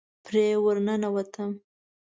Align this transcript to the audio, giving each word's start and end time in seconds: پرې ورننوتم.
پرې 0.25 0.45
ورننوتم. 0.63 1.51